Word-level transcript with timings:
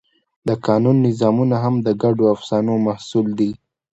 د 0.47 0.49
قانون 0.65 0.97
نظامونه 1.07 1.55
هم 1.63 1.75
د 1.85 1.87
ګډو 2.01 2.25
افسانو 2.35 2.73
محصول 2.87 3.27
دي. 3.39 3.51